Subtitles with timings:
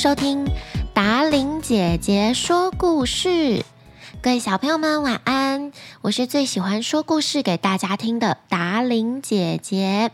[0.00, 0.50] 收听
[0.94, 3.66] 达伶姐姐说故事。
[4.22, 10.10] 各位小朋友们晚安，我是最喜欢说故事给大家听的达伶姐姐。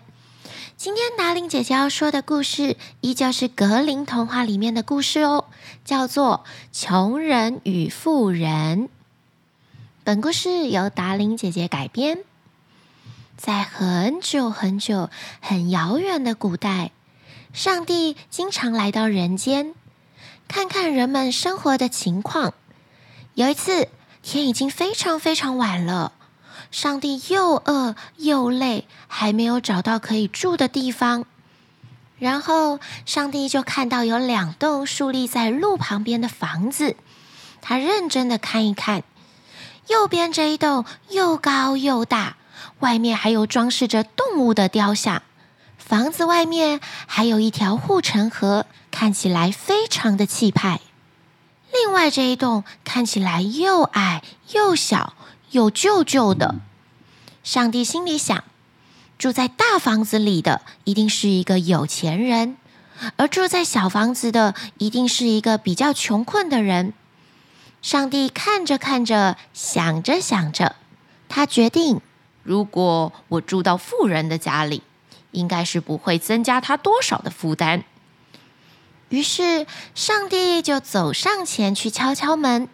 [0.76, 5.44] 今天达伶姐姐要说的故事，依旧是格林童话里面的故事哦，
[5.84, 6.44] 叫做
[6.76, 8.86] 《穷人与富人》。
[10.03, 12.25] 本故事由达伶姐姐改编。
[13.36, 16.90] 在很久很久、很遥远的古代，
[17.56, 19.72] 上帝经常来到人间，
[20.46, 22.52] 看看人们生活的情况。
[23.32, 23.88] 有一次，
[24.22, 26.12] 天已经非常非常晚了，
[26.70, 31.24] 上帝又饿又累，还没有找到可以住的地方。
[32.19, 36.94] 然后，上帝就看到有两栋竖立在路旁边的房子，
[37.62, 39.02] 他认真的看一看，
[39.88, 42.36] 右边这一栋又高又大。
[42.80, 45.22] 外面还有装饰着动物的雕像，
[45.86, 50.80] 房子外面还有一条护城河，看起来非常的气派。
[51.72, 55.14] 另外这一栋看起来又矮又小
[55.52, 56.56] 又旧旧的。
[57.44, 58.42] 上帝心里想，
[59.16, 62.56] 住在大房子里的一定是一个有钱人，
[63.14, 66.94] 而住在小房子的一定是一个比较穷困的人。
[67.80, 70.75] 上帝看着看着，想着想着，
[71.28, 72.00] 他决定。
[72.42, 74.82] 如果我住到富人的家里，
[75.36, 77.84] 应该是不会增加他多少的负担。
[79.10, 82.68] 于是，上帝就走上前去敲敲门。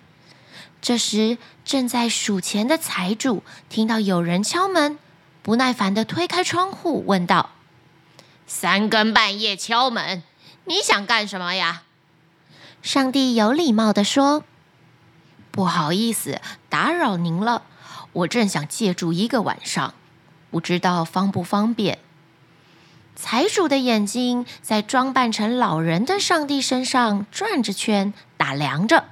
[0.81, 4.99] 这时，正在数钱的财主听到有人敲门，
[5.43, 7.51] 不耐烦的推开窗户，问道
[8.47, 10.23] ：“三更半夜敲门，
[10.65, 11.83] 你想干什么呀？”
[12.83, 14.45] 上帝有礼貌的说
[15.53, 17.65] ：“不好意思，打扰您了。”
[18.13, 19.95] 我正想借住一个晚上，
[20.51, 21.99] 不知道方不方便。
[23.15, 29.05] 财主的眼睛在装扮成老人的上帝身上转着圈，打量着。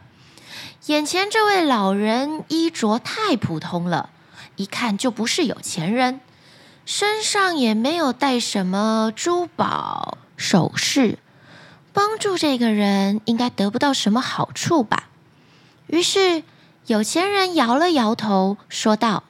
[0.87, 4.11] 眼前这位老人衣着太普通了，
[4.57, 6.21] 一看就不是有钱人，
[6.85, 11.19] 身上也没有带什么珠宝首饰，
[11.93, 15.09] 帮助这个人应该得不到什么好处吧。
[15.87, 16.43] 于是。
[16.87, 19.23] 有钱人摇了摇头，说道：“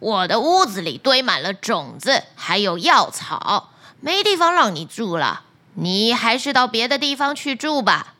[0.00, 5.42] 我的屋子里堆满了种子，还有药草，没地方让你住了。
[5.74, 8.14] 你还是到别的地方去住吧。”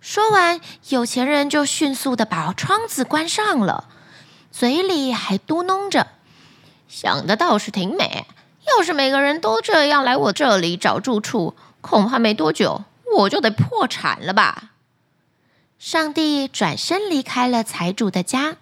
[0.00, 3.88] 说完，有钱人就迅速的把窗子关上了，
[4.50, 6.08] 嘴里还嘟噥着
[6.88, 8.26] ：“想的倒是挺美。
[8.76, 12.82] 要是每个人都这样来我这里找住处，恐怕没多久
[13.18, 14.70] 我就得破产了吧。”
[15.78, 18.56] 上帝转身离开了财主的家，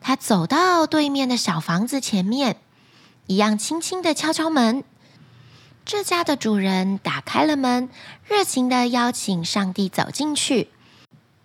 [0.00, 2.56] 他走到对面的小房子前面，
[3.26, 4.82] 一样轻轻的敲敲门。
[5.84, 7.88] 这家的主人打开了门，
[8.24, 10.70] 热情的邀请上帝走进去。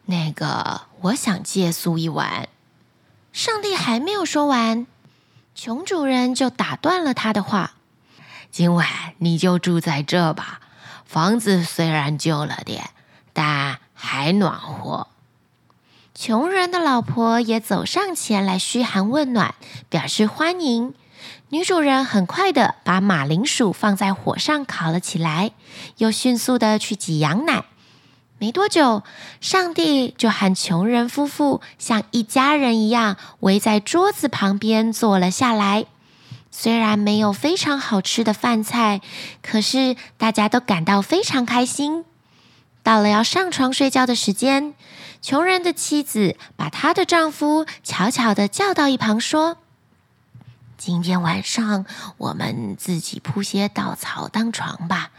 [0.06, 2.48] 那个，我想借宿一晚。
[3.34, 4.86] 上帝还没有说完，
[5.56, 7.74] 穷主人就打断了他的话
[8.52, 8.88] ：“今晚
[9.18, 10.62] 你就住在这吧，
[11.06, 12.92] 房子虽然旧了点，
[13.34, 15.08] 但还暖和。”
[16.18, 19.54] 穷人的老婆也走上前来嘘寒问暖，
[19.90, 20.94] 表示欢迎。
[21.50, 25.52] 女主人很快的把马铃薯放在火上烤了起来，
[25.98, 27.66] 又迅速的去挤羊奶。
[28.38, 29.04] 没多久，
[29.42, 35.86] 上帝就和穷人夫妇像一家人一样围在桌子旁边坐了下来。
[36.50, 39.02] 虽然没有非常好吃的饭菜，
[39.44, 42.06] 可是大家都感到非常开心。
[42.86, 44.76] 到了要上床睡觉的时间。
[45.20, 49.58] 穷人的妻子把她的丈夫悄悄地叫到一旁，说
[50.78, 51.88] ：“今天晚上
[52.18, 55.10] 我们自己铺些稻草当床吧，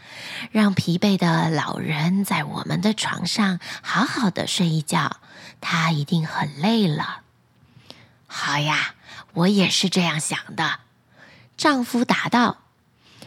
[0.51, 5.17] 让疲惫的老人在我们的床上好好的睡一觉。
[5.59, 7.23] 他一定很累了。
[8.27, 8.95] ”“好呀，
[9.33, 10.79] 我也是这样想的。”
[11.57, 12.59] 丈夫答道。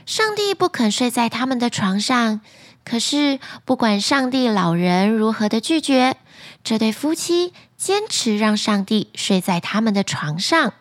[0.07, 2.41] 上帝不肯睡在他们的床上，
[2.85, 6.17] 可是不管上帝老人如何的拒绝。
[6.65, 10.75] 这对夫妻坚持让上帝睡在他们的床上，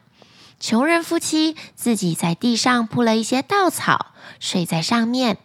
[0.59, 4.07] 穷人夫妻自己在地上铺了一些稻草，
[4.39, 5.37] 睡在上面。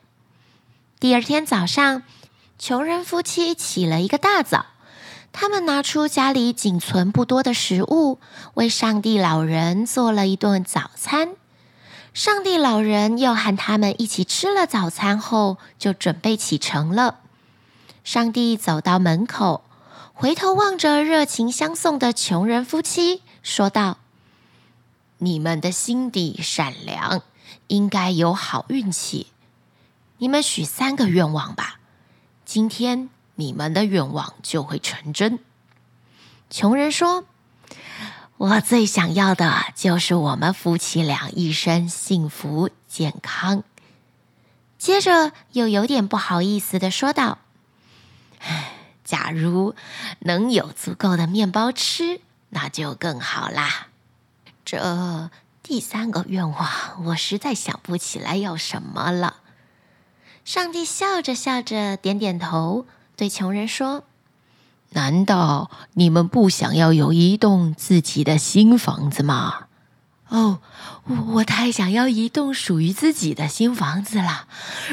[0.99, 2.03] 第二天早上，
[2.59, 4.67] 穷人夫妻起了一个大早，
[5.33, 8.19] 他们拿出家里仅存不多的食物，
[8.55, 11.37] 为上帝老人做了一顿早餐。
[12.15, 17.19] 上帝老人又和他们一起吃了早餐后，就准备启程了。
[18.05, 19.65] 上帝走到门口。
[20.13, 23.99] 回头望着热情相送的穷人夫妻，说道
[25.19, 27.23] ：“你们的心地善良，
[27.67, 29.27] 应该有好运气。
[30.19, 31.81] 你们许三个愿望吧。
[32.45, 35.41] 今天你们的愿望就会成真。”
[36.49, 37.25] 穷人说
[38.37, 43.63] ：“我最想要的就是我们夫妻俩一生幸福健康。”
[44.77, 47.39] 接着又有点不好意思的说道
[48.41, 48.73] ：“唉，
[49.03, 49.75] 假如
[50.21, 52.21] 能有足够的面包吃，
[52.51, 53.89] 那就更好啦。
[54.65, 55.31] 这
[55.63, 56.69] 第三个愿望，
[57.07, 59.37] 我实在想不起来要什么了。”
[60.45, 62.85] 上帝笑着笑着点点头，
[63.17, 64.05] 对穷人说
[64.95, 69.67] ：“难道你们不想要有一栋自己的新房子吗？”
[70.29, 70.59] 哦，
[71.35, 74.49] 我太想要一栋属于自己的新房子了。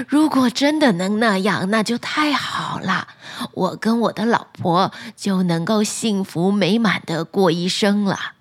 [0.08, 3.08] 如果真的能那样，那就太好了。
[3.54, 8.34] 我跟我的老婆就能够幸福美满的过一生了。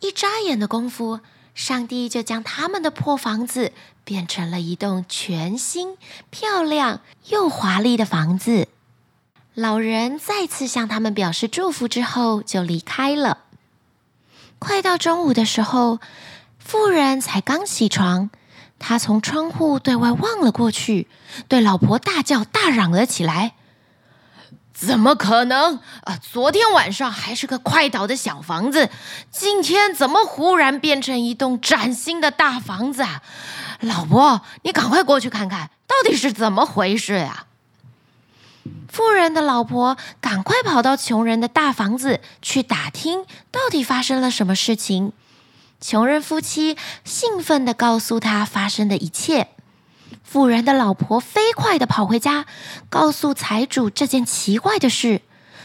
[0.00, 1.20] 一眨眼的功夫，
[1.54, 3.70] 上帝就将他们的破房子
[4.02, 5.96] 变成了一栋全新、
[6.30, 8.66] 漂亮又华丽的房子。
[9.56, 13.38] 老人再次向他们表示祝福之后，就离开了。
[14.58, 15.98] 快到中午的时候，
[16.58, 18.28] 妇人才刚起床，
[18.78, 21.08] 她从窗户对外望了过去，
[21.48, 23.54] 对老婆大叫、大嚷了起来
[24.74, 25.80] ：“怎么可能？
[26.04, 28.90] 啊，昨天晚上还是个快倒的小房子，
[29.30, 33.22] 今天怎么忽然变成一栋崭新的大房子啊？
[33.80, 37.46] 老婆，你赶快过去看看，到底是怎么回事呀？”
[38.88, 45.12] 富人的老婆赶快跑到穷人的大房子去打听，到底发生了什么事情。
[45.80, 49.48] 穷人夫妻兴奋地告诉他发生的一切。
[50.22, 52.46] 富人的老婆飞快地跑回家，
[52.88, 55.20] 告诉财主这件奇怪的事。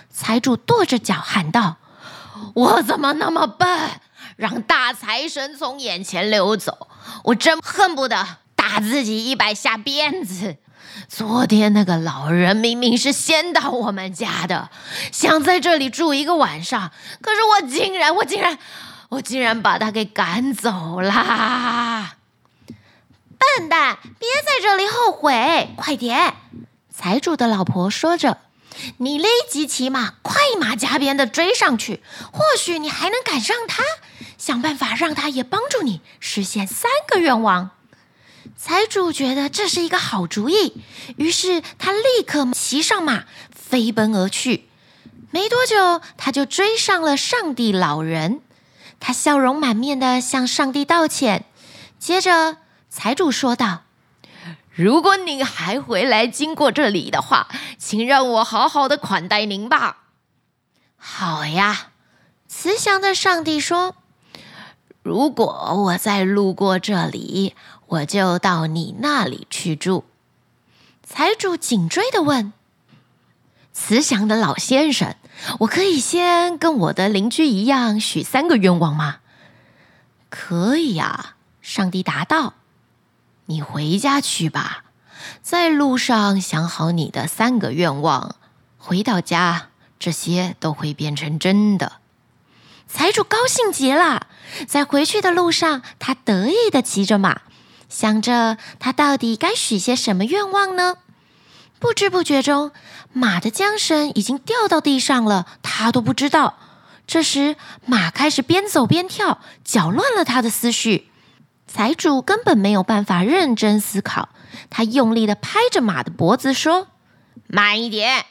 [0.10, 1.78] 财主跺着脚喊道
[2.54, 3.68] ：“我怎么那么笨，
[4.36, 6.88] 让大财神从眼前溜走？
[7.24, 10.58] 我真恨不得打自己一百下鞭子。”
[11.14, 14.70] 昨天那个老人明明是先到我们家的，
[15.12, 18.58] 想在这里住一个晚上，可是我竟然，我竟然，
[19.10, 22.16] 我竟然把他给赶走啦！
[22.66, 26.34] 笨蛋，别在这里后悔，快点！
[26.90, 28.38] 财主的老婆说着，
[29.00, 33.84] 你立即骑马，快马加鞭地追上去，或许你还能赶上他，
[34.38, 37.72] 想办法让他也帮助你实现三个愿望。
[38.56, 40.82] 财主觉得这是一个好主意，
[41.18, 44.70] 于是他立刻骑上马，飞奔而去。
[45.32, 48.42] 没多久，他就追上了上帝老人。
[49.00, 51.46] 他笑容满面地向上帝道歉。
[51.98, 52.58] 接着，
[52.90, 53.84] 财主说道
[54.74, 57.48] ：“如果您还回来经过这里的话，
[57.80, 60.04] 请让我好好的款待您吧。
[60.98, 61.88] ”“好呀。”
[62.48, 63.96] 慈祥的上帝说
[65.02, 67.56] ：“如果我再路过这里。”
[67.92, 70.06] 我就到你那里去住。
[71.04, 72.54] 财主紧追的问
[73.74, 75.18] ：“慈祥的老先生，
[75.60, 79.18] 我可以先跟我的邻居一样许三个愿望吗
[80.32, 82.54] ？”“可以呀。”上帝答道。
[83.48, 84.86] “你回家去吧，
[85.42, 88.38] 在路上想好你的三个愿望，
[88.78, 89.68] 回到家
[90.00, 91.98] 这些都会变成真的。”
[92.88, 94.28] 财主高兴极了，
[94.66, 97.42] 在回去的路上，他得意的骑着马。
[97.92, 100.96] 想着他到底该许些什么愿望呢？
[101.78, 102.72] 不知不觉中，
[103.12, 106.58] 马的缰绳已经掉到地上了，他都不知道。
[107.06, 111.12] 这时，马开始边走边跳，搅乱了他的思绪。
[111.68, 114.30] 财主根本没有办法认真思考，
[114.70, 116.88] 他用力地拍着马的脖子说
[117.48, 118.26] ：“慢一点！”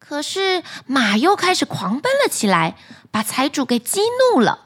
[0.00, 2.76] 可是马又开始狂奔了起来，
[3.10, 4.00] 把财主给激
[4.32, 4.60] 怒了。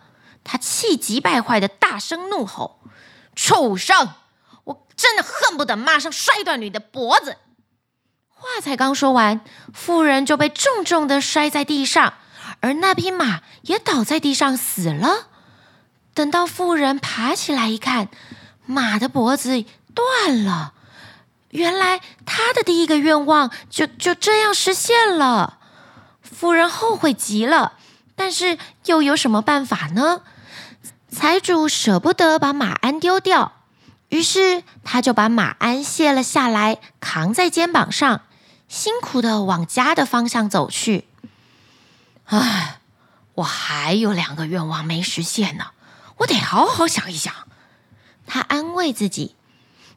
[0.45, 2.79] 他气急败坏地大声怒吼。
[3.35, 4.11] 畜生！
[4.65, 7.37] 我真的恨不得马上摔断你的脖子！
[8.29, 9.41] 话才刚说完，
[9.73, 12.15] 妇人就被重重的摔在地上，
[12.61, 15.29] 而那匹马也倒在地上死了。
[16.15, 18.09] 等到妇人爬起来一看，
[18.67, 20.75] 马的脖子断了。
[21.51, 25.59] 原来她的第一个愿望就就这样实现了。
[26.23, 27.75] 妇人后悔极了，
[28.17, 30.23] 但是又有什么办法呢？
[31.15, 33.53] 财主舍不得把马鞍丢掉，
[34.09, 38.23] 于是他就把马鞍卸了下来，扛在肩膀上，
[38.67, 41.05] 辛苦地往家的方向走去。
[42.25, 42.81] 唉，
[43.35, 45.67] 我还有两个愿望没实现呢，
[46.17, 47.33] 我得好好想一想。
[48.27, 49.37] 他安慰自己。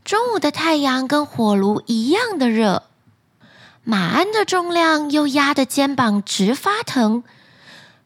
[0.04, 2.84] 中午的太阳跟火炉一样的热，
[3.84, 7.24] 马鞍的重量又压得肩膀直发疼。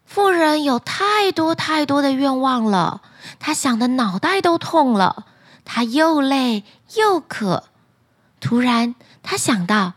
[0.09, 3.03] 妇人有太多太多的愿望了，
[3.37, 5.27] 她想的脑袋都痛了。
[5.63, 6.63] 她又累
[6.95, 7.65] 又渴。
[8.39, 9.93] 突然，她想到，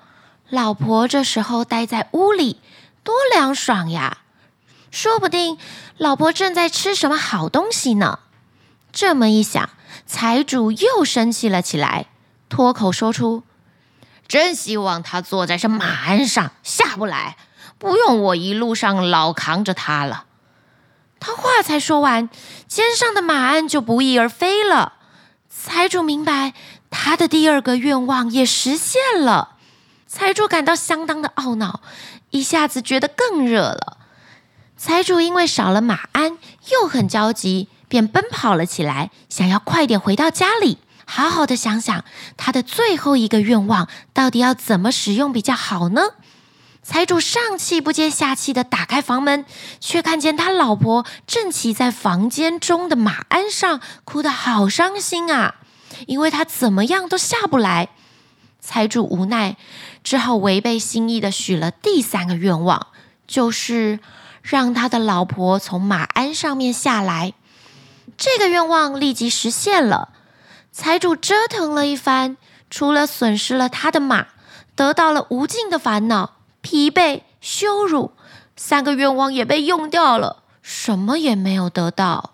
[0.51, 2.61] 老婆这时候待在屋里，
[3.03, 4.19] 多凉爽呀！
[4.91, 5.57] 说不定
[5.97, 8.19] 老婆正在吃什么好东西呢。
[8.93, 9.71] 这么一想，
[10.05, 12.09] 财主又生气了起来，
[12.51, 13.45] 脱口说出
[14.29, 17.39] ：“真希望他坐在这马鞍上下不来，
[17.83, 20.27] 不用我一路上老扛着他了。”
[21.19, 22.31] 他话才说完，
[22.69, 24.93] 肩上的马鞍就不翼而飞了。
[25.49, 26.55] 财主明白，
[26.91, 29.57] 他的第二个愿望也实现了。
[30.07, 31.81] 财主感到相当的懊恼，
[32.31, 33.99] 一下子觉得更热了。
[34.77, 36.39] 财主因为少了马鞍，
[36.71, 42.05] 又很焦急，便奔跑了起来，想要快点回到家里，好好的想想
[42.37, 46.03] 他的最后一个愿望到底要怎么使用比较好呢？
[46.93, 49.47] 财主上气不接下气的打开房门，
[49.81, 55.55] 却看见他老婆正骑在房间中的马鞍上，哭得好伤心啊，
[56.07, 57.89] 因为他怎么样都下不来。
[58.61, 59.57] 财主无奈，
[60.05, 62.89] 只好违背心意的许了第三个愿望，
[63.27, 63.99] 就是
[64.43, 67.33] 让他的老婆从马鞍上面下来。
[68.19, 70.11] 这个愿望立即实现了。
[70.71, 72.37] 财主折腾了一番，
[72.69, 74.27] 除了损失了他的马，
[74.77, 78.13] 得到了无尽的烦恼、疲惫、羞辱，
[78.57, 82.31] 三个愿望也被用掉了，什么也没有得到。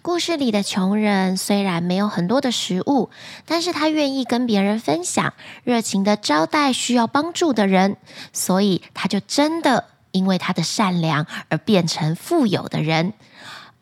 [0.00, 3.10] 故事里的穷人虽然没有很多的食物，
[3.44, 5.34] 但是他愿意跟别人分享，
[5.64, 7.96] 热情的招待需要帮助的人，
[8.32, 13.12] 所以他就真的因为他的善良而变成富有的人。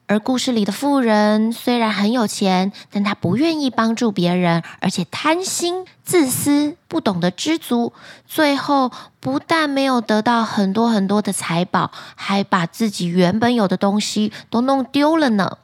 [0.09, 7.93] 而故事里的富人虽然很有钱，但他不愿意帮助别人，而且贪心、自私，不懂得知足，
[8.25, 15.59] 最后不但没有得到很多很多的财宝，还把自己原本有的东西都弄丢了呢。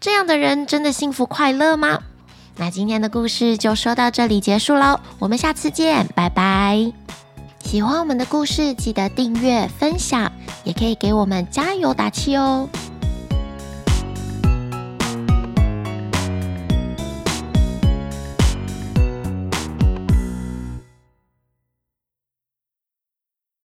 [0.00, 2.00] 这样的人真的幸福快乐吗？
[2.56, 6.92] 那今天的故事就说到这里结束喽，我们下次见，拜拜！
[7.60, 10.32] 喜欢我们的故事，记得订阅、分享，
[10.64, 12.68] 也可以给我们加油打气哦。